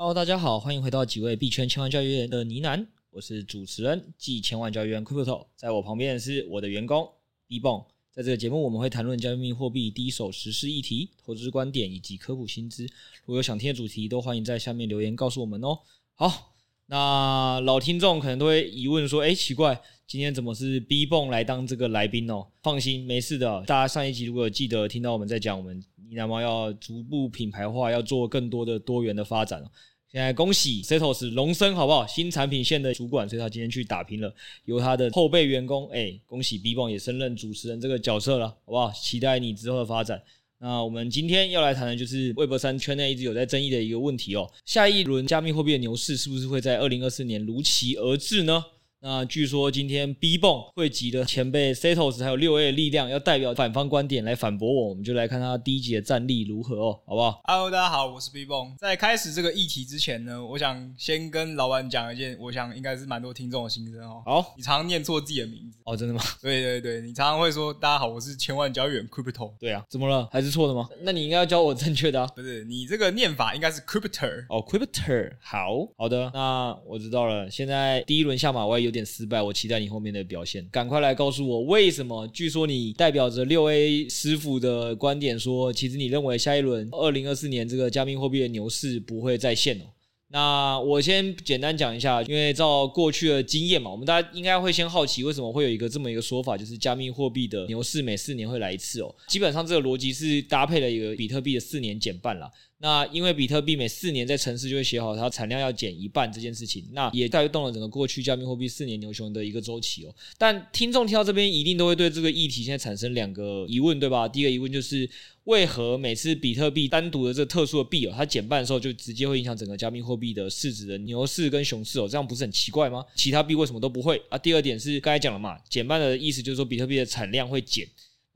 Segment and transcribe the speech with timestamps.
[0.00, 7.10] Hello，大家好，欢迎回到几位币圈千万教育员的呢喃，我是主持人暨千万教育员 Crypto，在我旁边的是我的员工
[7.48, 7.84] B b o n。
[8.12, 12.84] 在这个节目，我们会谈论加密货币第一手时事议题、投资观点以及科普新知。
[13.24, 15.80] 如果有想听的主题，都欢迎在下面留言告诉我们哦。
[16.14, 16.54] 好，
[16.86, 23.62] 那老听众可能都会疑问说：“哎，奇怪，今天怎么是 B 泵来当这个来宾哦？”放心，没事的。
[23.66, 25.78] 大家上一集如果有记得听到我们在讲我们。
[26.10, 29.62] 呢喃猫要逐步品牌化，要做更多的多元的发展。
[30.10, 32.06] 现在恭喜 Setos 龙升好不好？
[32.06, 34.34] 新产品线的主管，所以他今天去打拼了，
[34.64, 38.90] 由他的后辈员工，哎、恭喜 B 泵也升任主持人这个角色了，好不好？
[38.92, 40.22] 期待你之后的发展。
[40.58, 48.64] 那我们今天要来谈的就是 Web 三圈内一直有在争议的一个问题哦，下一轮加密货币的牛市是不是会在二零二四年如期而至呢？
[49.00, 58.74] 那据说今天 B 泵汇集的前辈 Setos 还有六 A 的力量，要代表反方观点来反驳我，我们就来看他第一集的战力如何哦，好不好？Hello，大家好，我是 B 泵。
[58.76, 64.20] 在开始这个议题之前呢，我想先跟老板讲一件，我想应该是蛮多听众的心声哦。
[64.26, 66.20] 好，你常常念错自己的名字哦，真的吗？
[66.42, 69.52] 对对对，你常常会说大家好，我是千万交易员 Crypto。
[69.60, 70.28] 对啊，怎么了？
[70.32, 70.88] 还是错的吗？
[71.02, 72.26] 那你应该要教我正确的啊。
[72.34, 75.30] 不是，你这个念法应该是 Crypto 哦，Crypto。
[75.40, 77.48] 好好的，那我知道了。
[77.48, 82.26] 现在第一轮下马我也有点失败，我期待你后面的表现，赶快来告诉我为什么？
[82.28, 89.84] 据说你代表着六 A 师傅的观点说，其实你认为下一轮二零二四年这个加密货币的牛市不会再现哦。
[90.30, 99.14] 那我先简单讲一下，因为照过去的经验嘛，我们大家应该会先好奇为什么会有一个这么一个说法，就是加密货币的牛市每四年会来一次哦。
[99.26, 102.50] 基本上这个逻辑是搭配了一个比特币的四年减半啦。
[102.80, 110.14] 那因为比特币每四年在城市就会写好它产量要减一半这件事情，那也带动了整个过去加密货币四年牛熊的一个周期哦。
[110.38, 114.28] 但听众听到这边一定都会对这个议题现在产生两个疑问，对吧？
[114.28, 115.10] 第一个疑问就是
[115.44, 123.04] 为何每次比特币单独的这特殊的币哦，它减半的时候就直接会影响整个加密货币的市值的牛市跟熊市哦，这样不是很奇怪吗？
[123.16, 124.38] 其他币为什么都不会啊？
[124.38, 127.88] 第二点是刚才讲了嘛，减半的意思就是说比特币的产量会减。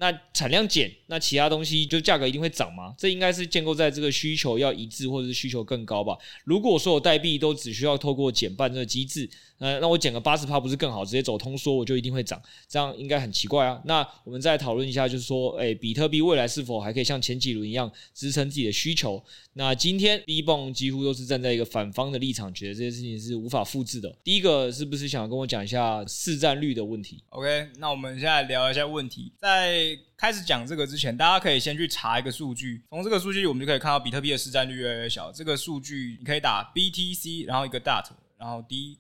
[0.03, 2.93] 那产量减，那其他东西就价格一定会涨吗？
[2.99, 6.19] 这应该是建构在这个需求要一致，或者是需求更高吧。
[6.43, 9.31] 如果所有代币都只需要透过减半这个机制，
[9.63, 11.05] 呃，那我减个八十趴不是更好？
[11.05, 13.81] 直接走通缩，我就一定会涨，这样应该很奇怪啊。
[13.85, 19.23] 那我们再讨论一下，就是说，诶，比特币未来是否还可以像前几轮一样支撑自己的需求？
[19.53, 24.13] 那今天 B 泵几乎都是站在一个反方的立场，觉得这件事情是无法复制的。
[24.25, 29.33] 第一个是不是想跟我讲一下市占率的问题？OK，那我们现在聊一下问题。
[29.39, 35.31] 在开始讲这个之前，大家可以先去查一个数据，从这个数据我们就可以看到比特币的市占率越来越小。
[35.31, 38.07] 这个数据你可以打 BTC，然后一个 DOT，
[38.37, 38.99] 然后 D。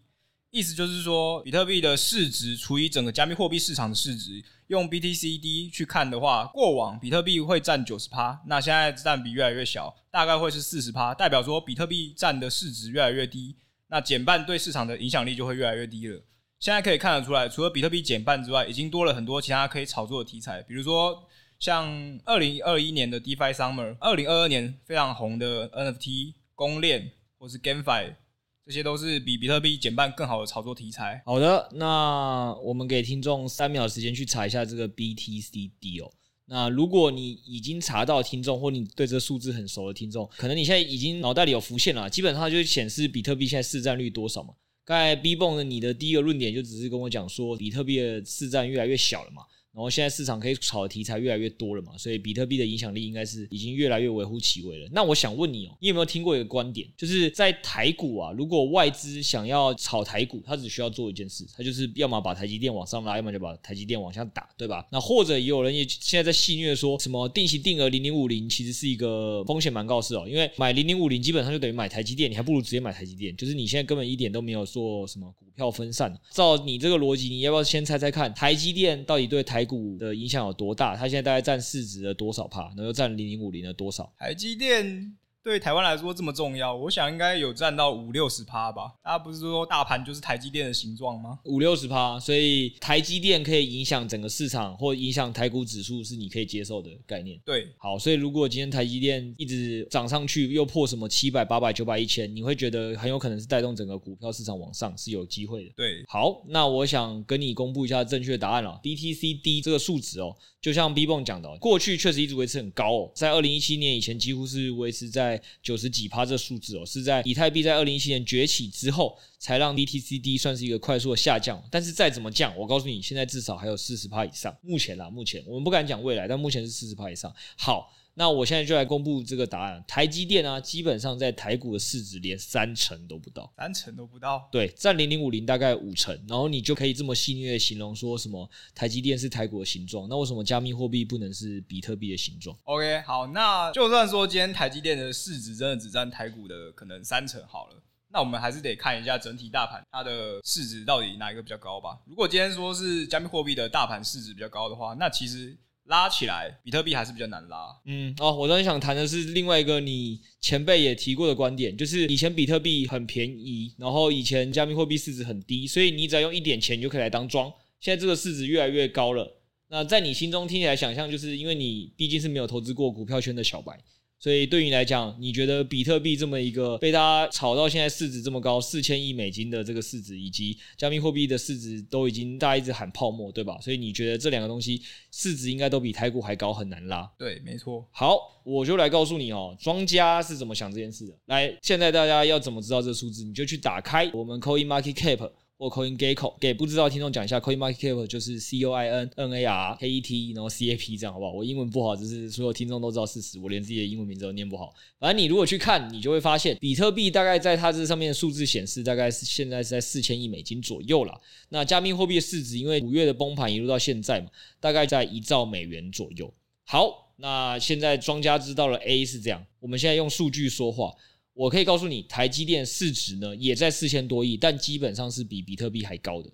[0.53, 13.57] 意思就是说，比特币的市值除以整个加密货币市场的市值，用 BTCD 去看的话，过往比特币会占九十趴，那现在占比越来越小，大概会是四十趴，代表说比特币占的市值越来越低，
[13.89, 16.23] 那减半对市场的影响力就会越来越低了。
[16.61, 21.27] 现在可以看得出来，除了比特币减半之外，已经多了很多其他可以炒作的题材，比如说
[21.59, 21.89] 像
[22.27, 28.17] 二零二一年的 DeFi Summer，二零二二年非常红的 NFT 公链或是 GameFi。
[28.65, 31.21] 这些都是比比特币减半更好的炒作题材。
[31.27, 36.13] 好的，那我们给听众三秒时间去查一下这个 BTCD 哦。
[36.47, 44.55] 那如果你已经查到听众，或你对这个数字很熟的听众，可能你现在已经脑袋里有浮现了，基本上就显示比特币现在市占率多少嘛。
[44.85, 49.43] 刚才 B 蹦的你的第一个论点就只是跟我讲说，比特币的市占越来越小了嘛。
[49.75, 54.89] 然后现在市场可以炒的题材越来越多了嘛，所以比特币的影响力应该是已经越来越微乎其微了。
[54.93, 64.87] 那我想问你哦，你有没有听过一个观点，就是在台股啊，如果外资想要炒台股，他只需要做一件事，他就是要么把台积电往上拉，要么就把台积电往下打，对吧？
[64.93, 76.15] 那或者也有人也现在在戏谑说什么定期定额零零五零其实是一个风险蛮高的事哦，因为买零零五零基本上就等于买台积电，你还不如直接买台积电，就是你现在根本一点都没有做什么股票分散。
[76.31, 80.97] 照你这个逻辑，你要不要先猜猜看，台积电到底对台股的影响有多大？
[80.97, 82.73] 它现在大概占市值的多少帕？
[82.77, 84.13] 然后占零零五零的多少？
[84.19, 85.17] 台积电。
[85.45, 88.93] 对台湾来说这么重要，我想应该有占到五六十趴吧。
[89.03, 91.41] 大家不是说大盘就是台积电的形状吗？
[91.45, 97.41] 五六十趴，所以台积电可以影响整个市场或影响台股指数，是你可以接受的概念。
[97.45, 105.73] 对，好，所以如果今天台积电一直涨上去，又破什么七百、八百、九百、一千，你会觉得很有可能是带动整个股票市场往上是有机会的。
[105.77, 108.79] 对，好，那我想跟你公布一下正确的答案了。
[108.81, 115.32] BTCD 这个数值哦，就像 B 蹦讲的，过去确实一直维持很高哦，在二零一七年以前几乎是维持在
[115.63, 121.63] 九十几趴这数字哦，是在以太币在二零一七年崛起之后才让 DTCD 算是一个快速的下降。
[121.71, 124.57] 但是再怎么降，我告诉你，现在至少还有四十趴以上。
[124.63, 127.35] 目前啦，目前我们不敢讲未来，但目前是四十趴以上。
[127.57, 127.93] 好。
[128.15, 129.83] 那我现在就来公布这个答案。
[129.89, 134.49] 台积电啊，基本上在台股的市值连三成都不到，三成都不到。
[134.53, 151.99] 对，占零零五零大概五成，然后你就可以这么戏谑的形容说什么台积电是台股的形状，那为什么加密货币不能是比特币的形状？OK，好，那就算说今天台积电的市值真的只占台股的可能三成好了，那我们还是得看一下整体大盘它的市值到底哪一个比较高吧。
[152.07, 155.57] 如果今天说是加密货币的大盘市值比较高的话，那其实。
[155.87, 157.67] 拉起来，比特币还是比较难拉。
[157.87, 167.53] 嗯，哦，我昨天想谈的是另外一个你前辈也提过的观点，就是以前比特币很便宜，然后以前加密货币市值很低，所以你只要用一点钱就可以来当庄。
[167.81, 173.77] 现在这个市值越来越高了，那在你心中听起来想象，就是因为你毕竟是没有投资过股票圈的小白。
[174.23, 183.59] 所以对于你来讲，你觉得比特币这么一个被大家炒到现在市值这么高，四千亿美金的这个市值，以及加密货币的市值都已经大家一直喊泡沫，对吧？
[183.61, 184.81] 所以你觉得这两个东西
[185.11, 187.11] 市值应该都比台股还高，很难拉。
[187.19, 187.85] 对，没错。
[187.91, 191.13] 好，我就来告诉你哦，庄家是怎么想这件事的。
[191.27, 193.25] 来，现在大家要怎么知道这个数字？
[193.25, 195.33] 你就去打开我们 Coin Market Cap。
[195.63, 200.01] 或 Coin Gecko 给不知道听众讲一下，Coin Market Cap 就是 C O I N N A R K E
[200.01, 201.31] T，然后 C A P 这样好不好？
[201.31, 204.75] 我英文不好，只是所有听众都知道事实，我连自己的英文名字都念不好。
[204.99, 211.21] 反正你如果去看，你就会发现，比特币大概在它这上面的数字显示，大概是现在是在四千亿美金左右了。
[211.51, 214.27] 那加密货币的市值，因为五月的崩盘一路到现在嘛，
[214.59, 216.35] 大概在一兆美元左右。
[216.65, 220.93] 好，那现在庄家知道了 A 是这样，我们现在用数据说话。
[221.35, 226.31] 我可以告诉你，台积电市值呢也在四千多亿，但基本上是比比特币还高的。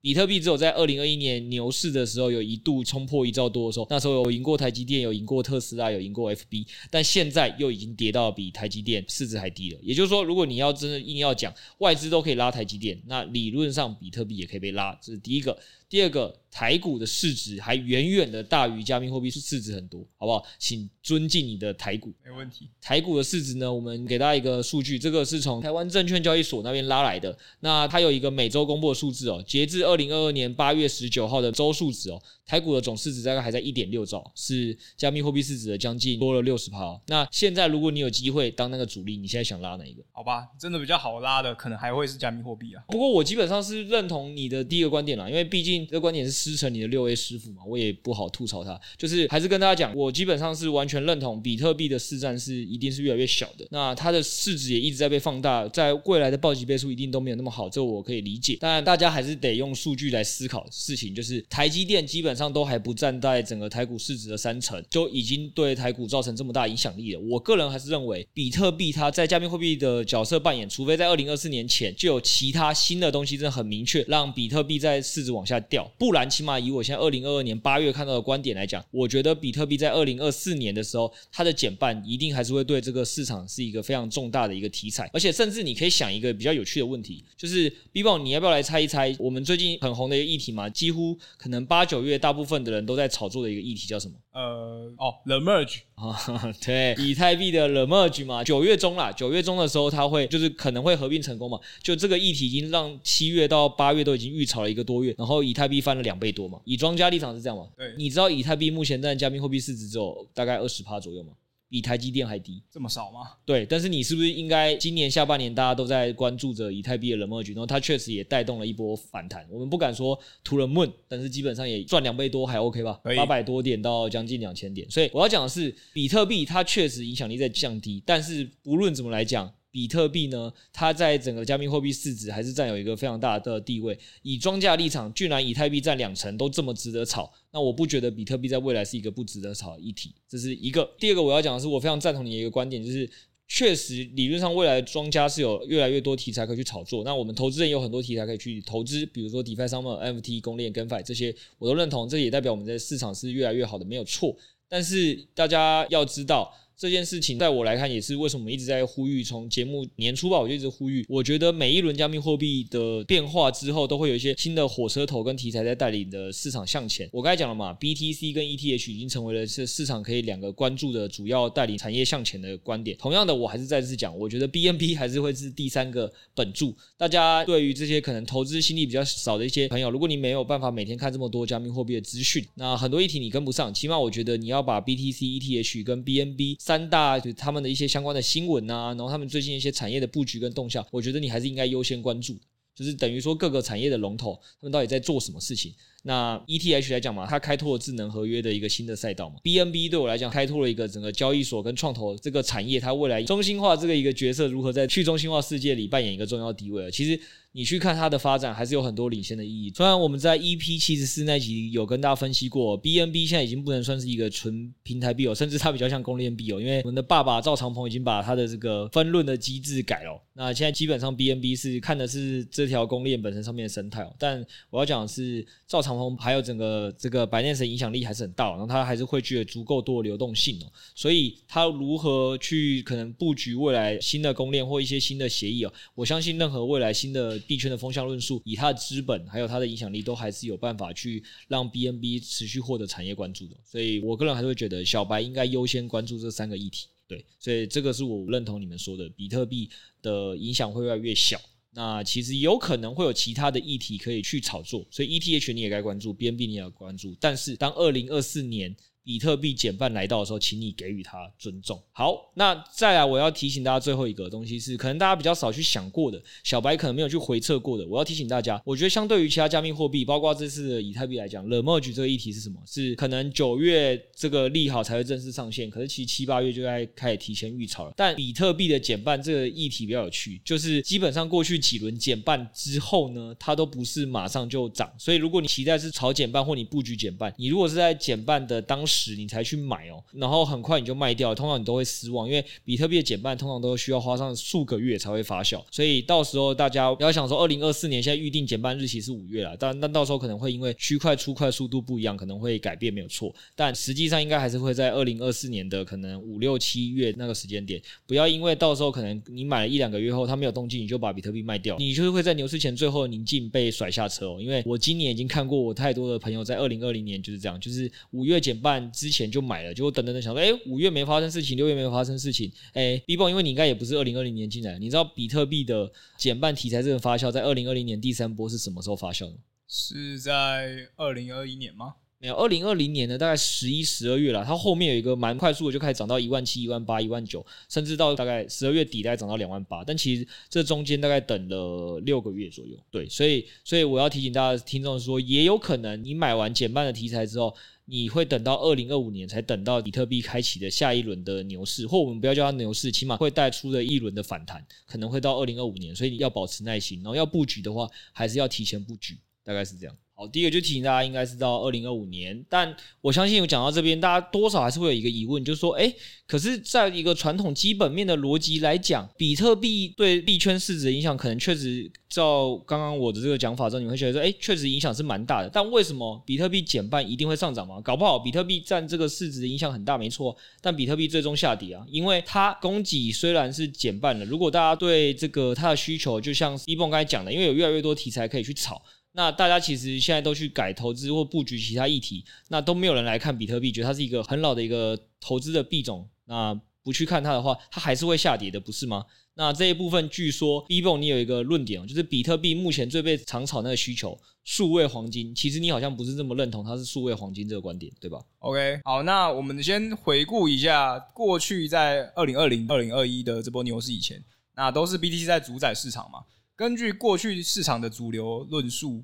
[0.00, 9.78] 比特币只有在二零二一年牛市的时候有一度冲破一兆多的时候，那时候有赢过台积电，有赢过特斯拉，有赢过 FB，但现在又已经跌到比台积电市值还低了。
[9.80, 15.56] 也就是说，如果你要真的硬要讲外资都可以拉台积电，那理论上比特币也可以被拉，这是第一个。
[15.92, 20.42] 第二个，台股的市值还远远的大于加密货币市值很多，好不好？
[20.58, 22.70] 请尊敬你的台股，没问题。
[22.80, 27.36] 台股的市值呢，我们给大家一个数据，这个是从台湾证券交易所那边拉来的。
[27.60, 32.18] 那它有一个每周公布的数字哦，截至二零二二年八月十九号的周数值哦。
[32.44, 36.98] 台股的总市值大概还在一点六兆，是加密货币市值的将近多了六十趴。
[37.06, 40.02] 那现在如果你有机会当那个主力，你现在想拉哪一个？
[40.10, 42.82] 好吧，真的比较好拉的，可能还会是加密货币啊。
[42.88, 48.78] 不过我基本上是认同你的第一个观点啦，因为毕竟这个观点是师承你的六 A 师傅嘛，我也不好吐槽他。
[48.98, 58.56] 就是还是跟大家讲，我基本上是完全认同比特币的市占是一定是越来越小的，那它的市值也一直在被放大，在未来的暴击倍数一定都没有那么好，这我可以理解。
[58.60, 63.12] 当然，大家还是得用数据来思考事情，就是台积电基本上都还不占。
[63.22, 67.20] 在整个台股市值的三成，就已经对台股造成这么大影响力了。
[67.20, 75.90] 我个人还是认为，比特币它在加密货币的角色扮演，除非在二零二四年前就有其他新的东西，真的很明确让比特币在市值往下掉。
[75.98, 85.10] 不然，起码以我现在二零二二年八月看到的观点来讲，我觉得比特币在二零二四年的时候，它的减半一定还是会对这个市场是一个非常重大的一个题材。
[85.12, 89.12] 而且，甚至你可以想一个比较有趣的问题，就是 B 宝，你要不要来猜一猜？
[89.18, 92.92] 我们最近很红的一个议题嘛，几乎可能八九月大部分的人都。
[92.92, 94.14] 在炒作的一个议题叫什么？
[94.32, 101.60] 呃， 哦，The Merge 啊，对，以太币的 The Merge 嘛，九月中啦，九月中的时候，它会就是可能会合并成功嘛。
[101.82, 106.58] 就这个议题已经让七月到八月都已经预炒了一个多月，然后以太币翻了两倍多嘛。
[106.64, 107.68] 以庄家立场是这样嘛？
[107.76, 111.32] 对，你知道以太币目前在加密货币市值只有大概二十趴左右吗？
[111.72, 113.20] 比台积电还低，这么少吗？
[113.46, 119.48] 对，但是你是不是应该今年下半年大家都在关注着以太币的 the merge，然后它确实也带动了一波反弹。
[119.50, 120.14] 我们不敢说
[120.44, 123.00] to the moon，但是基本上也赚两倍多还 OK 吧？
[123.16, 124.86] 八百多点到将近两千点。
[124.90, 129.50] 所以我要讲的是，比特币它确实影响力在降低，但是不论怎么来讲。
[129.72, 133.98] 比特币呢，它在整个加密货币市值还是占有一个非常大的地位。
[134.20, 140.14] 以庄家立场，居然以太币占两成都这么值得炒，那我不觉得比特币在未来是一个不值得炒的议题。
[140.28, 140.88] 这是一个。
[140.98, 143.10] 第二个我要讲的是，我非常赞同你的一个观点，就是
[143.48, 147.02] 确实理论上未来庄家是有越来越多题材可以去炒作。
[147.02, 152.06] 那我们投资人有很多题材可以去投资，比如说 DeFi Summer、NFT、公链、GameFi 这些，我都认同。
[152.06, 154.36] 这也代表我们在市场是越来越好的，没有错。
[154.68, 156.54] 但是大家要知道。
[156.82, 161.06] 这件事情在我来看也是为什么一直在呼吁，从节目年初吧，我就一直呼吁。
[161.08, 167.08] 我觉得每一轮加密货币的变化之后，都会有一些新的火车头跟题材在带领的市场向前。
[167.12, 172.96] 我刚才讲了嘛，BTC 跟 ETH 已经成为了是市场可以两个关注的主要带领产业向前的观点。
[172.98, 176.74] 同样的，我还是再次讲，我觉得 BNB 还是会是第三个本柱。
[176.96, 192.34] 大家对于这些可能投资心力比较少的一些朋友，如果你没有办法每天看这么多加密货币的资讯，那很多议题你跟不上，起码我觉得你要把 BTC、ETH 跟 BNB 三大他们的一些相关的新闻啊，然后他们最近一些产业的布局跟动向，我觉得你还是应该优先关注。
[192.74, 195.74] 就是等于说各个产业的龙头他们到底在做什么事情。
[196.02, 199.36] 那 ETH 来讲嘛，它开拓了智能合约的一个新的赛道嘛。
[199.42, 206.90] BNB 对我来讲，开拓了一个整个交易所跟创投这个产业，它未来中心化这个一个角色如何在去中心化世界里扮演一个重要地位了。
[206.90, 207.18] 其实。
[207.54, 209.70] 你去看它的发展，还是有很多领先的意义。
[209.76, 216.58] 虽然我们在 EP 七十四那集有跟大家分析过，BNB 现在已经不能算是一个纯平台币哦，甚至它比较像公链币哦。
[216.58, 220.18] 因为我们的爸爸赵长鹏已经把它的这个分论的机制改了。
[220.32, 224.10] 那现在基本上 BNB 是看的是这条公链本身上面的生态哦。
[224.18, 230.72] 但我要讲的是赵长鹏还有整个这个 Binance 影响力还是很大，然后它还是汇聚了足够多的流动性哦。
[230.94, 235.72] 所以它如何去可能布局未来新的公链或一些新的协议哦？
[235.94, 238.40] 我相信任何未来新的币圈的风向论述。
[238.44, 243.56] 以它的资本还有它的影响力，都还是有办法去让 BNB 持续获得产业关注的。
[243.64, 246.86] 所以我个人还是会觉得，小白应该优先关注这三个议题。
[247.08, 249.68] 对，所以这个是我认同你们说的，比特币
[250.00, 251.38] 的影响会越来越小。
[251.74, 257.16] 那其实有可能会有其他的议题可以去炒作，所以 ETH 你也该关注，BNB 你也要关注。
[257.18, 261.80] 但是当二零二四年，比特币减半来到的时候，请你给予它尊重。
[261.90, 267.84] 好，那再来，我要提醒大家最后一个东西是，可能大家比较少去想过的，小白可能没有去回测过的。
[267.88, 272.60] 我要提醒大家，我觉得相对于其他加密货币，包括这次的以太币来讲，了 merge 这个议题是什么？
[272.64, 277.94] 是可能九月这个利好才会正式上线，可是其实七八月就该开始提前预炒了。
[277.96, 284.88] 但比特币的减半这个议题比较有趣，就是基本上过去几轮减半之后呢，它都不是马上就涨。
[284.96, 288.91] 所以如果你期待是炒减半或你布局减半，你如果是在减半的当时。
[288.92, 318.81] 时你才去买哦，然后很快你就卖掉，通常你都会失望，因为比特币的减半通常都需要花上数个月才会发酵，所以到时候大家不要想说二零二四年现在预定减半日期是五月了，但但到时候可能会因为区块出块速度不一样，可能会改变没有错，但实际上应该还是会在二零二四年的可能五六七月那个时间点，不要因为到时候可能你买了一两个月后它没有动静，你就把比特币卖掉，你就是会在牛市前最后宁静被甩下车哦，因为我今年已经看过我太多的朋友在二零二零年就是这样，就是五月减半。
[318.90, 329.36] 之前就买了，结果等等等想说，哎，五月没发生事情，六月没有发生事情，哎，Bbo，因为你应该也不是二零二零年进来，你知道比特币的减半题材这个发酵在二零二零年第三波是什么时候发酵的？
[329.68, 331.94] 是在二零二一年吗？
[332.18, 342.76] 没有，二零二零年的大概十一、十二月了，它后面有一个蛮快速的，就开始涨到一万七、一万八、一万九，甚至到大概十二月底大概涨到两万八，但其实这中间大概等了六个月左右。
[342.92, 347.52] 对，所以所以我要提醒大家听众说，也有可能你买完减半的题材之后。
[347.92, 359.94] 你会等到二零二五年才等到比特币开启的下一轮的牛市，或我们不要叫它牛市，起码会带出的一轮的反弹，可能会到二零二五年，所以你要保持耐心，然后要布局的话，还是要提前布局，大概是这样。
[360.14, 362.44] 好，第一个就提醒大家，应该是到二零二五年。
[362.48, 365.94] 但我相信，我讲到这边，大家多少还是会有一个疑问，就是说，诶，
[366.26, 375.48] 可是在一个传统基本面的逻辑来讲，比特币对币圈市值的影响，可能确实照刚刚我的这个讲法之后，你会觉得说，诶，确实影响是蛮大的。
[375.50, 377.80] 但为什么比特币减半一定会上涨吗？
[377.80, 380.36] 搞不好比特币占这个市值的影响很大，没错。
[380.60, 388.82] 但比特币最终下跌啊，因为它供给虽然是减半了，如果大家对这个它的需求，就像 Ebon 刚才讲的，因为有越来越多题材可以去炒。
[389.12, 396.08] 那大家其实现在都去改投资或布局其他议题，那都没有人来看比特币，觉得它是一个很老的一个投资的币种。
[396.24, 399.04] 那不去看它的话，它还是会下跌的，不是吗？
[399.34, 414.22] 那这一部分据说 e b o 你有一个论点哦，就是比特币目前最被常炒那个需求，数位黄金，其实你好像不是这么认同它是数位黄金这个观点，对吧？OK，好，那我们先回顾一下过去在二零二零、二零二一的这波牛市以前，
[414.54, 416.20] 那都是 BTC 在主宰市场嘛。
[416.62, 419.02] 根据过去市场的主流论述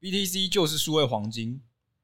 [0.00, 1.60] ，BTC 就是数位黄金。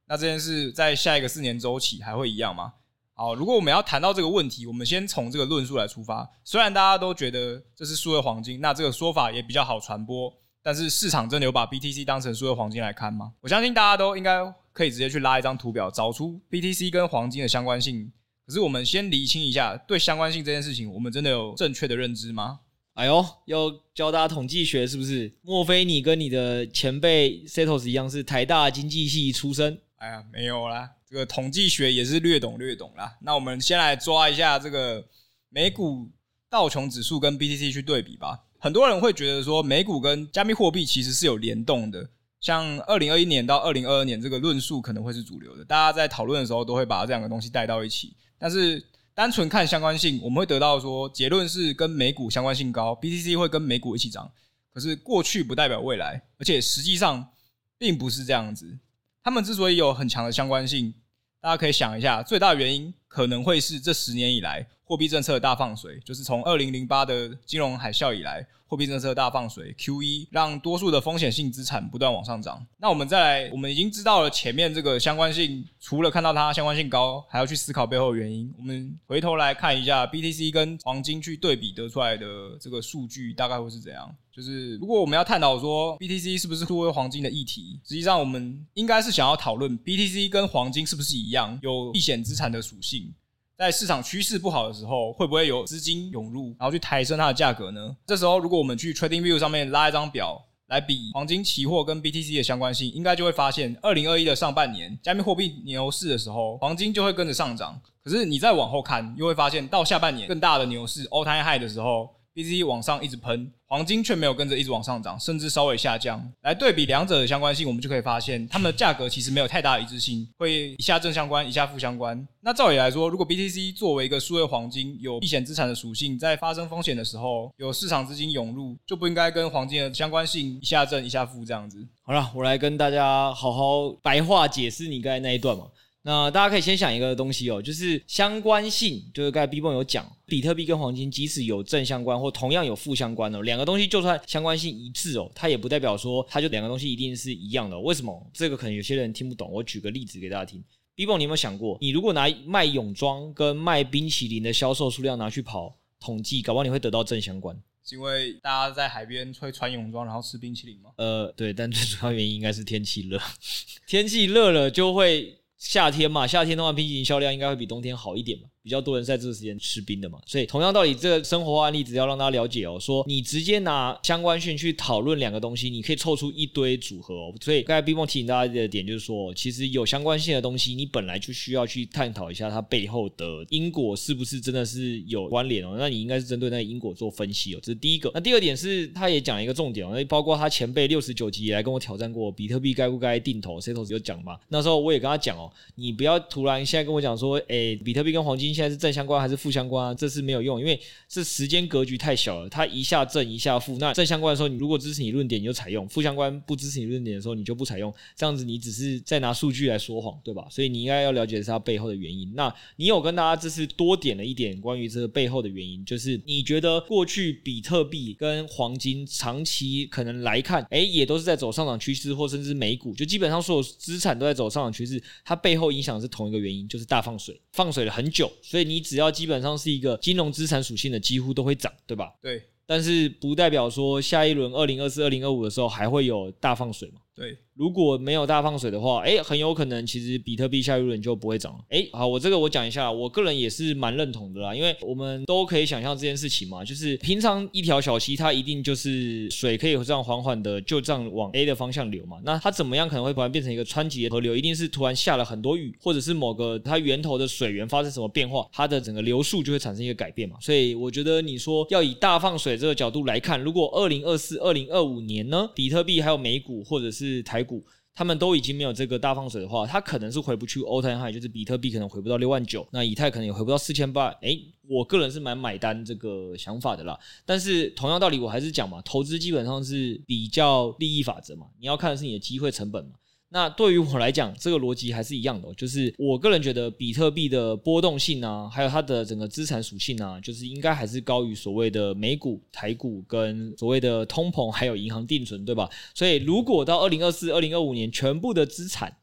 [0.07, 2.75] 那这件事在下一个四年周期还会一样吗？
[3.15, 6.31] 好，如果我们要谈到这个问题，我们先从这个论述来出发。
[6.45, 10.31] 虽然大家都觉得这是数位黄金，那这个说法也比较好传播。
[10.63, 13.33] 但是市场真的有把 BTC 当成数位黄金来看吗？
[13.41, 14.41] 我相信大家都应该
[14.75, 18.13] 可以直接去拉一张图表，找出 BTC 跟黄金的相关性。
[18.47, 22.61] 可是我们先厘清一下，对相关性这件事情，我们真的有正确的认知吗？
[22.95, 25.33] 哎呦，要教大家统计学是不是？
[25.41, 29.81] 莫非你跟你的前辈 Setos 一样是台大经济系出身？
[29.97, 33.17] 哎呀，没有啦，这个统计学也是略懂略懂啦。
[33.23, 35.03] 那我们先来抓一下这个
[35.49, 36.11] 美股
[36.51, 38.45] 道琼指数跟 BTC 去对比吧。
[38.59, 42.11] 很多人会觉得说，美股跟加密货币其实是有联动的。
[42.41, 48.85] 像二零二一年到二零二二年这个论述可能会是主流的，大家在讨论的时候都会把这两个东西带到一起，但是。
[49.15, 54.31] 单纯看相关性，我们会得到说结论是跟美股相关性高，BTC 会跟美股一起涨。
[54.73, 57.29] 可是过去不代表未来，而且实际上
[57.77, 58.79] 并不是这样子。
[59.23, 60.95] 他们之所以有很强的相关性，
[61.41, 72.67] 大家可以想一下，最大原因可能会是这十年以来货币政策的大放水，就是从二零零八的金融海啸以来，货币政策大放水，QE 让多数的风险性资产不断往上涨。
[72.79, 78.51] 那我们再来，我们已经知道了前面这个相关性，除了看到它相关性高，还要去思考背后的原因。
[78.57, 82.27] 我们回头来看一下 BTC 跟黄金去对比得出来的
[82.59, 84.11] 这个数据，大概会是怎样？
[84.35, 93.13] 就是如果我们要探讨说 BTC 是不是作为黄金的议题，实际上我们应该是想要讨论 BTC 跟黄金是不是一样有避险资产的属性。
[93.57, 97.97] 在市场趋势不好的时候，会不会有资金涌入，然后去抬升它的价格呢？
[98.07, 107.81] 这时候，如果我们去 TradingView 上面拉一张表来比黄金期货跟 BTC 的相关性，应该就会发现，二零二一的上半年加密货币牛市的时候，黄金就会跟着上涨。
[108.03, 112.09] 可是你再往后看，又会发现到下半年更大的牛市 All Time High 的时候。
[112.35, 116.33] BTC 往上一直喷，黄金却没有跟着一直往上涨，甚至稍微下降。
[116.41, 122.27] 来对比两者的相关性，我们就可以发现，它们的价格其实没有太大一致性，会一下正相关，一下负相关。
[122.41, 131.87] 那照理来说，如果 BTC 作为一个数位黄金，有避险资产的属性，在发生风险的时候，有市场资金涌入，就不应该跟黄金的相关性一下正一下负这样子。
[132.03, 135.67] 好了，我来跟大家好好白话解释你刚才那一段嘛。
[136.05, 147.79] 那大家可以先想一个东西哦，就是相关性，就是刚才 B bomb 有讲，比特币跟黄金即使有正相关或同样有负相关哦，两个东西就算相关性一致哦，它也不代表说它就两个东西一定是一样的。
[147.79, 148.31] 为什么？
[148.35, 149.49] 这个可能有些人听不懂。
[149.49, 150.61] 我举个例子给大家听。
[150.97, 157.57] B bomb 你有没有想过，你如果拿卖泳装跟卖冰淇淋的销售数量拿去跑统计，搞不好你会得到正相关？
[157.85, 160.91] 是因为大家在海边会穿泳装然后吃冰淇淋吗？
[160.97, 163.21] 呃，对，但最主要原因应该是天气热，
[163.87, 165.39] 天气热了就会。
[165.63, 168.49] 夏天嘛，夏天的话，冰淇淋销量应该会比冬天好一点嘛。
[168.63, 177.35] 比较多人在这个时间吃冰的嘛，所以同样道理，这个生活案例只要让大家了解哦，说你直接拿相关性去讨论两个东西，你可以凑出一堆组合哦。
[177.41, 185.75] 所以刚才 B 梦提醒大家的点就是说，其实有相关性的东西，你本来就需要去探讨一下它背后的因果是不是真的是有关联哦。
[185.77, 188.13] 那你应该是针对那个因果做分析哦，这是第一个。
[188.15, 194.39] 那第二点是，他也讲一个重点哦，那包括他前辈六十九集也来跟我挑战过，比特币该不该定投，Setos 有讲嘛？
[194.49, 199.33] 那时候我也跟他讲哦，你不要突然现在跟我讲说，诶，比特币跟黄金现在是正相关还是？
[199.43, 202.49] 负相关啊，这是没有用，因为这时间格局太小了。
[202.49, 207.93] 它一下正一下负，那正相关的时候，你如果支持你论点，你就采用；负相关不支持你论点的时候，你就不采用。
[208.15, 210.47] 这样子你只是在拿数据来说谎，对吧？
[210.49, 212.33] 所以你应该要了解的是它背后的原因。
[212.37, 229.13] 那你有跟大家这次多点了一点关于这个背后的原因，就是你觉得过去比特币跟黄金长期可能来看，哎，也都是在走上涨趋势，或甚至美股，就基本上所有资产都在走上涨趋势，它背后影响是同一个原因，就是大放水，放水了很久，所以你只要。
[229.13, 232.13] 基本上是一个金融资产属性的，几乎都会涨，对吧？
[232.23, 232.43] 对。
[232.65, 237.01] 但是不代表说下一轮二零二四、二零二五的时候还会有大放水嘛？
[237.15, 237.37] 对。
[237.55, 241.59] 如果没有大放水的话，哎，很有可能其实比特币下一轮就不会涨了。
[241.69, 252.17] 哎，好，我这个我讲一下，我个人也是蛮认同的啦，因为我们都可以想象这件事情嘛，就是平常一条小溪，它一定就是水可以这样缓缓的就这样往 A 的方向流嘛。
[252.25, 254.35] 那它怎么样可能会突然变成一个湍急的河流？
[254.35, 260.37] 一定是突然下了很多雨，或者是某个它源头的水源发生什么变化，它的整个流速就会产生一个改变嘛。
[260.41, 267.65] 所以我觉得你说要以大放水这个角度来看，如果二零二四、二零二五年呢，比特币还有美股或者是是台股。
[267.95, 274.09] 他们都已经没有这个大放水的话，它可能是回不去 o l 就是比特币可能回不到六万九，那以太可能也回不到四千八。
[274.23, 276.99] 诶，我个人是蛮买单这个想法的啦。
[277.27, 282.93] 但是同样道理，我还是讲嘛，投资基本上是比较利益法则嘛，你要看的是你的机会成本嘛。
[283.33, 295.71] 那对于我来讲，这个逻辑还是一样的，就是我个人觉得比特币的波动性啊，还有它的整个资产属性啊，就是应该还是高于所谓的美股、台股跟所谓的通膨，还有银行定存，对吧？
[295.95, 298.95] 所以如果到二零二四、二零二五年，全部的资产。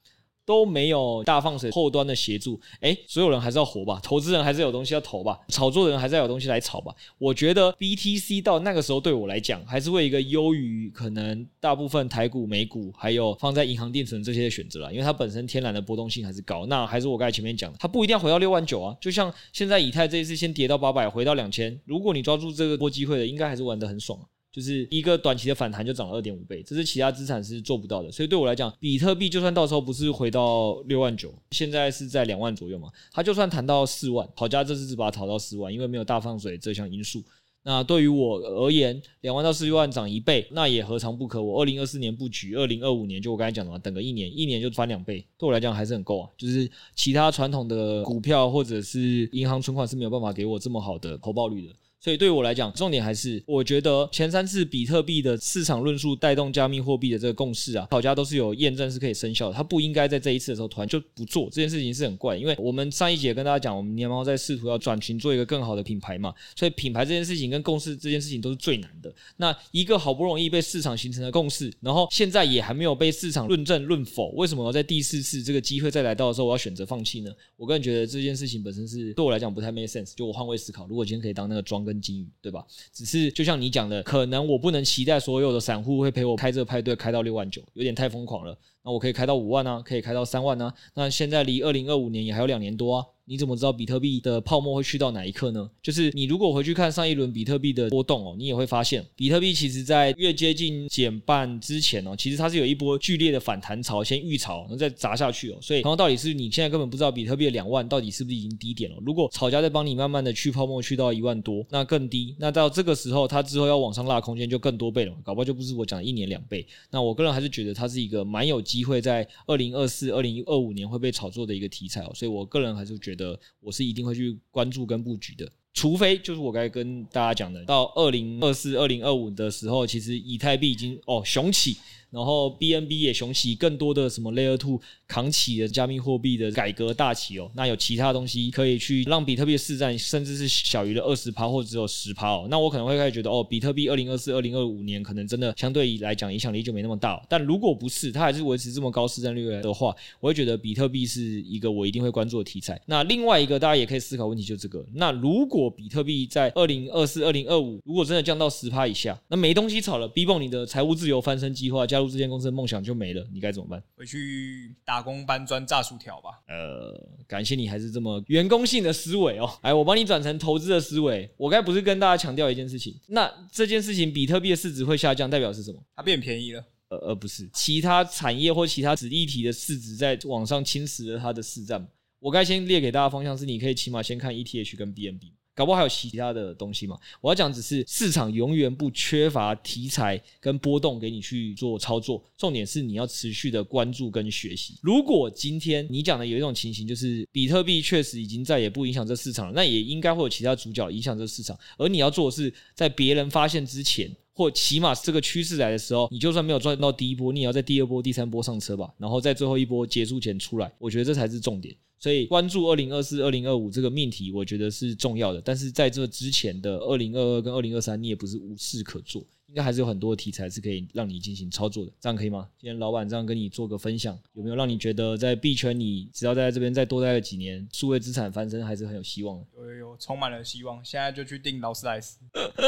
[0.50, 6.92] 都没有大放水后端的协助，诶，所有人还是要活吧，投资人还是有东西要投吧，炒作人还是要有东西来炒吧。
[7.20, 16.66] 我觉得 BTC 到那个时候对我来讲，还是会一个优于可能大部分台股、美股，还有放在银行定存这些的选择啦，因为它本身天然的波动性还是高。
[16.66, 24.26] 那还是我刚才前面讲的，它不一定要回到六万九啊，就像现在以太这一次先跌到八百，回到两千，如果你抓住这个波机会的，应该还是玩得很爽啊。
[24.52, 28.12] 就是一个短期的反弹就涨了二点五倍，这是其他资产是做不到的。
[28.12, 37.24] 所以对我来讲，比特币就算到时候不是回到六万九，现在是在两万左右嘛，它就算弹到四万，好家这次是把它炒到四万，因为没有大放水这项因素。
[37.62, 41.44] 那对于我而言，两万到四万涨一倍，那也何尝不可？
[41.44, 46.30] 我二零二四年布局，二零二五年就我刚才讲的嘛，等个一年，一年就翻两倍，对我来讲还是很够啊。
[46.38, 51.74] 就是其他传统的股票或者是银行存款是没有办法给我这么好的投报率的。
[52.02, 59.54] 所以对我来讲，重点还是我觉得前三次比特币的市场论述带动加密货币的这个共识啊，炒家都是有验证是可以生效的。
[59.54, 69.14] 他不应该在这一次的时候突然就不做这件事情是很怪，因为我们上一节跟大家讲，我们年猫在试图要转型做一个更好的品牌嘛，所以品牌这件事情跟共识这件事情都是最难的。
[69.36, 77.32] 那一个好不容易被市场形成的共识，然后现在也还没有被市场论证论否，为什么要在第四次这个机会再来到的时候，我要选择放弃呢？
[77.58, 80.16] 我个人觉得这件事情本身是对我来讲不太 make sense。
[80.16, 82.64] 就我换位思考，如果今天可以当那个庄跟金鱼，对吧？
[82.94, 88.56] 只是就像你讲的，可能我不能期待所有的散户会陪我开这个派对开到六万九，有点太疯狂了。
[88.90, 90.74] 我可以开到五万啊，可以开到三万啊。
[90.96, 93.06] 那现在离二零二五年也还有两年多啊。
[93.26, 95.70] 你怎么知道比特币的泡沫会去到哪一刻呢？
[95.84, 105.60] 就是你如果回去看上一轮比特币的波动哦，你也会发现，比特币其实在越接近减半之前哦，其实它是有一波剧烈的反弹潮，先预潮，然后再砸下去哦。
[105.62, 108.98] 所以同样道理是，你现在根本不知道比特币的两万到底是不是已经低点了。
[109.06, 116.66] 如果炒家在帮你慢慢的去泡沫，去到一万多，那更低，那到这个时候它之后要往上拉空间就更多倍了，搞不好就不是我讲的一年两倍。
[116.90, 122.12] 那我个人还是觉得它是一个蛮有机机会在二零二四、二零二五年会被炒作的一个题材哦。
[122.16, 124.00] 所以我个人还是觉得我是一定。
[124.10, 131.78] 会去关注跟布局的，除非就是我刚跟大家讲的，到二零二四、二零二五的时候，其实以太币已经哦雄起。
[132.12, 137.52] 然后 BNB 也雄起，更多的什么 Layer Two 扛起了加密货币的改革大旗哦。
[137.56, 142.48] 那有其他东西可以去让比特币的市占甚至是小于了二十趴或者只有十趴哦。
[142.50, 147.24] 那我可能会开始觉得哦，比特币二零二四、二零二五年可能真的相对来讲影响力就没那么大。
[147.30, 152.82] 但如果不是，它还是维持这么高市占率的话，我会觉得比特币是一个我一定会关注的题材。
[152.88, 161.99] 那另外一个大家也可以思考问题就这个：那如果比特币在二零二四、二零二五如果真的降到十趴以下，那没东西炒了，BBO 你的财务自由翻身计划加。
[162.00, 163.84] 加入这间公司的梦想就没了，你该怎么办？
[163.96, 166.40] 回去打工搬砖炸薯条吧。
[166.48, 169.50] 呃，感谢你还是这么员工性的思维哦。
[169.62, 171.30] 哎，我帮你转成投资的思维。
[171.36, 175.84] 我该不是跟大家强调一件事情，那这件事情比特币的市值会下降，代表是什么？
[175.94, 176.64] 它变便宜了。
[176.88, 181.86] 呃，而不是其他产业或其他子议题的市值在往上侵蚀了它的市占。
[182.20, 185.34] 我该先列给大家方向是，你可以起码先看 ETH 跟 BNB。
[185.60, 186.98] 搞不好还有其他的东西嘛？
[187.20, 194.76] 我要讲只是市场永远不缺乏题材跟波动给你去做操作，重点是你要持续的关注跟学习。
[194.82, 201.60] 如果今天你讲的有一种情形，就是比特币确实已经再也不影响这市场了，那也应该会有其他主角影响这市场。
[201.78, 210.72] 而你要做的是，在别人发现之前，或起码是这个趋势来的时候，你就算没有赚到第一波，你也要在第二波、第三波上车吧，然后在最后一波结束前出来。
[210.78, 211.76] 我觉得这才是重点。
[212.00, 215.42] 所以关注二零二四、二零二五这个命题，我觉得是重要的。
[215.42, 219.22] 但是在这之前的二零二二跟二零二三，你也不是无事可做。
[219.50, 222.48] 应该还是有很多题材是可以让你进行操作的，这样可以吗？
[222.60, 229.46] 今天老板这样跟你做个分享，有没有让你觉得在币圈你只要在这边再多待个几年，数位资产翻身还是很有希望的？
[229.58, 230.84] 有有有，充满了希望。
[230.86, 232.20] 现在就去订劳斯莱斯。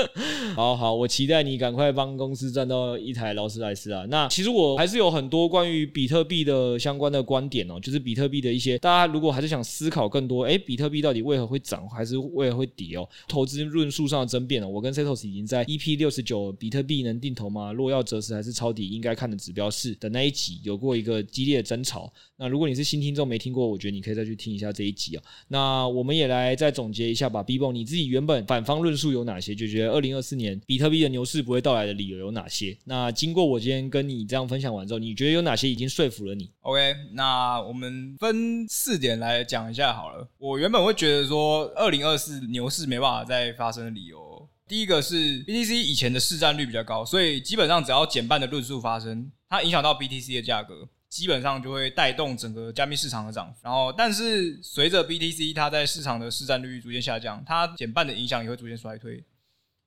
[0.55, 4.03] 好好，我期待你赶快帮公司赚到一台劳斯莱斯啊！
[4.09, 13.07] 那其实我还是有很多关于比特币的相关的观点哦，就是比特币的一些，大家如果还是想思考更多，哎，比特币到底为何会涨，还是为何会跌哦？
[13.27, 17.73] 投资论述上的争辩哦，我跟 Setos 已经在 EP 六十九比比特币能定投吗？
[17.73, 22.09] 若要择时还是抄底，应该看的指标是的那一集有过一个激烈的争吵。
[22.37, 25.23] 那如果你是新听众没听过，我觉得你可以再去听一下这一集啊。
[25.49, 27.43] 那我们也来再总结一下吧。
[27.43, 29.53] B b o 你自己原本反方论述有哪些？
[29.53, 32.77] 就觉得二零二四年比特币的牛市不会到来的理由有哪些？
[32.85, 40.25] 那经过我今天跟你这样分享完之后，你觉得有哪些已经说服了你？OK，那我们分四点来讲一下好了。
[40.37, 44.30] 我原本会觉得说，二零二四牛市没办法再发生的理由。
[44.71, 53.59] 第一个是 BTC 以前的市占率比较高，所以基本上只要减半的论述发生，它影响到 BTC 的价格，基本上就会带动整个加密市场的涨幅。
[53.63, 59.21] 然后，但是随着 BTC 它在市场的市占率逐渐下降，它减半的影响也会逐渐衰退。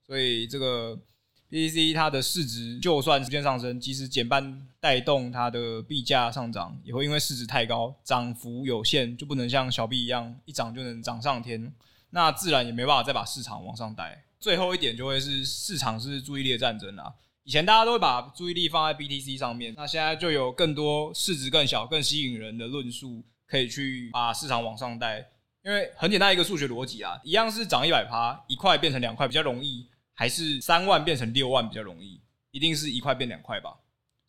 [0.07, 1.01] 所以这个
[1.51, 11.73] BTC 它的市值就算逐渐上升，即使减半带动它的币价上涨，也会因为市值太高，涨幅有限，就不能像小币一样一涨就能涨上天，
[12.11, 14.27] 那自然也没办法再把市场往上带。
[14.45, 17.11] 最后一点就会是市场是注意力的战争啦。
[17.45, 25.27] 以前大家都会把注意力放在 BTC 上面，那现在就有更多市值更小、更吸引人的论述可以去把市场往上带。
[25.65, 32.21] 因为很简单一个数学逻辑啊，一样是涨一百趴，一块变成两块比较容易，还是三万变成六万比较容易？
[32.51, 33.75] 一定是一块变两块吧。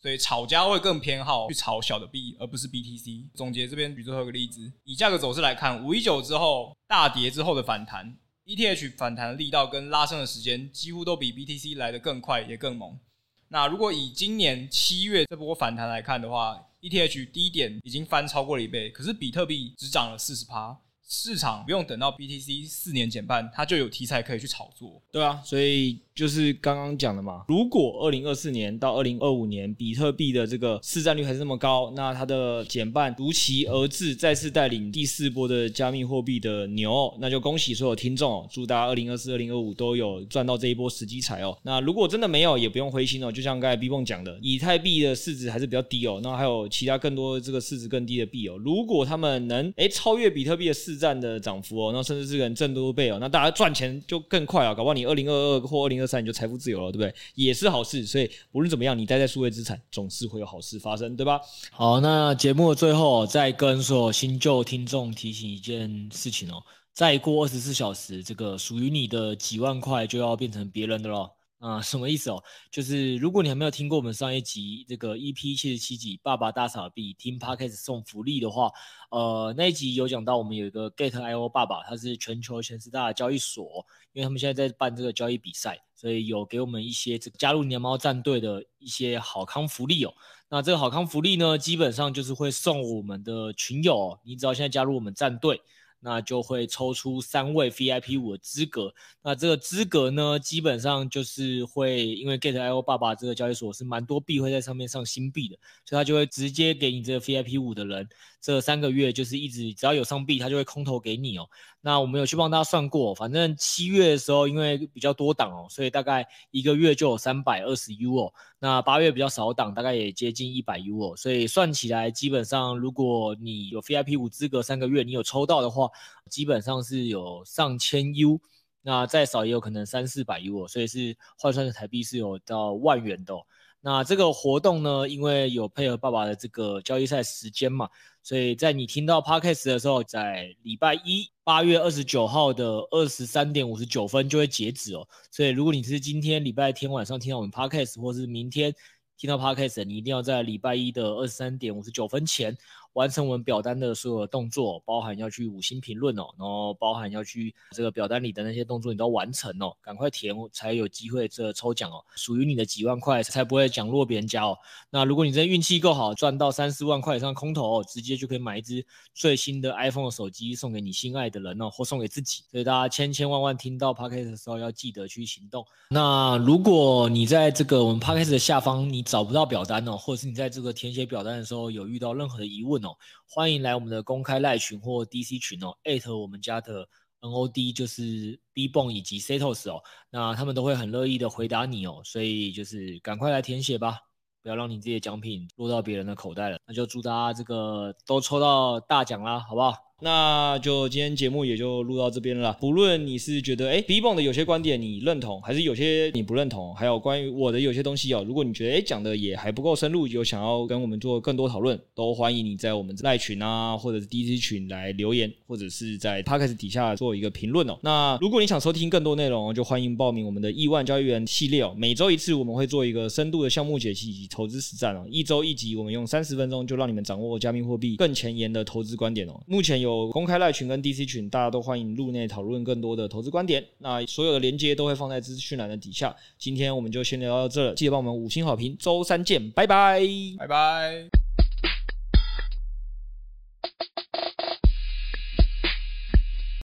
[0.01, 3.25] 所以炒家会更偏好去炒小的币，而不是 BTC。
[3.33, 8.15] 总结这边举最后一个例子，以价格走势来看，五一九之后大跌之后的反弹。
[8.45, 12.99] ETH 反弹的力道跟拉升的时间几乎都比 BTC 来得更快也更猛。
[13.47, 25.01] 那如果以今年七月这波反弹来看的话，ETH 低点已经翻超过了一倍，可是比特币只涨了四十趴，市场不用等到 BTC 四年减半，它就有题材可以去炒作。
[25.11, 41.57] 对啊，所以就是刚刚讲的嘛，如果二零二四年到二零二五年比特币的这个市占率还是那么高，那它的减半如期而至，再次带领第四波的加密货币的牛，那就恭喜所有听众哦，祝大家二零二四、二零二五都有赚到这一波时机财哦。
[41.63, 57.13] 那如果真的没有，也不用灰心哦，就像刚才 B 蹦讲的，以太币的市值还是比较低哦，那还有其他更多这个市值更低的币哦，如果他们能诶超越比特币的市占的涨幅哦，那甚至是个挣多倍哦，那大家赚钱就更快啊，搞不好你二零二二或二零二三你就财富自由了，对不对？
[57.35, 58.05] 也是好事。
[58.05, 61.39] 所以无论怎么样，你待在数位资产，总是会有好事发生，对吧？
[61.71, 66.63] 好，那节目的最后再跟所有新旧听众提醒一件事情哦，
[66.93, 71.31] 再过二十四小时，这个属于你的几万块就要变成别人的了。
[71.57, 72.43] 啊、什么意思哦？
[72.69, 78.69] 就是如果你还没有听过我们上一集这个 EP 七十七集《爸爸大傻逼》听 Podcast 送福利的话，
[79.09, 90.13] 呃，那一集有讲到我们有一个 Gate.io 爸爸，他是全球前十大的交易所，因为他们现在在办这个交易比赛，所以有给我们一些这加入年猫战队的一些好康福利哦。
[90.49, 95.59] 那这个好康福利呢，基本上就是会送我们的群友、你只要现在加入我们战队。
[96.01, 108.07] 那就会抽出三位 VIP 五的资格，那这个资格呢，基本上就是会因为 Gate.io 爸爸这个交易所是蛮多币会在上面上新币的，所以他就会直接给你这个 VIP 五的人，
[108.39, 111.49] 这三个月就是一直只要有上币，他就会空投给你哦。
[111.85, 118.33] 那我们有去帮大家算过，反正七月的时候因为比较多档哦，所以大概一个月就有三百二十 U 哦。
[118.57, 121.15] 那八月比较少档，大概也接近一百 U 哦。
[121.15, 125.87] 所以算起来，基本上如果你有 VIP 五资格三个月，你有抽到的话，
[126.27, 128.41] 基本上是有上千 U。
[128.81, 130.67] 那再少也有可能三四百 U 哦。
[130.67, 133.45] 所以是换算的台币是有到万元的哦。
[133.85, 137.87] 那这个活动呢，因为有配合爸爸的这个交易赛时间嘛，
[138.23, 145.07] 所以在你听到 Podcast 的时候，在礼拜一八月二十九号的二十三点五十九分就会截止哦。
[145.29, 148.73] 所以如果你是今天礼拜天晚上听到我们 Podcast，或是明天
[149.19, 152.57] 听到 Podcast，你一定要在礼拜一的二十三点五十九分前。
[152.95, 164.57] 完成我们表单的所有的动作，包含要去五星评论哦，然后包含要去这个表单里的那些动作，你都要完成哦，赶快填才有机会这抽奖哦，属于你的几万块才不会奖落别人家哦。
[164.89, 172.43] 那如果你真的运气够好，赚到三四万块以上空投哦，直接就可以买一支最新的 iPhone 手机送给你心爱的人哦，或送给自己。
[172.49, 175.65] 所以大家千千万万听到 Podcast 的时候要记得去行动。
[175.89, 182.81] 那如果你在这个我们 Podcast 的下方你找不到表单哦，或者是你在这个填写表单的时候有遇到任何的疑问，
[183.29, 186.87] 欢迎来我们的公开赖群或 DC 群哦，艾特我们家的
[187.21, 193.99] NOD 就是 B 泵以及 Setos 哦，那他们都会很乐意的回答你哦，所以就是赶快来填写吧，
[194.43, 196.59] 不要让你这些奖品落到别人的口袋了。
[196.67, 199.73] 那就祝大家这个都抽到大奖啦，好不好？
[200.01, 202.57] 那就今天节目也就录到这边了。
[202.59, 217.79] 不论你是觉得哎，B 蹦的有些观点你认同，还是有些你不认同，还有关于我的有些东西哦，如果你觉得哎讲的也还不够深入，有想要跟我们做更多讨论，都欢迎你在我们赖群啊，或者是 DC 群来留言，或者是在 Podcast 底下做一个评论哦。
[217.81, 221.73] 那如果你想收听更多内容，就欢迎报名我们的亿万交易员系列哦。
[221.77, 225.05] 每周一次，我们会做一个深度的项目解析以及投资实战哦。
[225.09, 229.41] 一周一集，我们用三十分钟就让你们掌握加密货币更前沿的投资观点哦。
[229.47, 233.63] 目前有有公开赖群跟 DC 群，大家都欢迎入内讨论更多的投资观点。
[233.77, 236.13] 那所有的连接都会放在资讯栏的底下。
[236.37, 238.75] 今天我们就先聊到这了，记得帮我们五星好评。
[238.77, 240.01] 周三见，拜拜，
[240.37, 241.07] 拜拜。